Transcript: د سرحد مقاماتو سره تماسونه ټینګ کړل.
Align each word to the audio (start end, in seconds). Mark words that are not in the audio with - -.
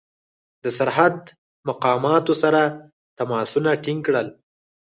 د 0.63 0.65
سرحد 0.77 1.17
مقاماتو 1.69 2.33
سره 2.43 2.61
تماسونه 3.17 3.69
ټینګ 3.83 3.99
کړل. 4.07 4.27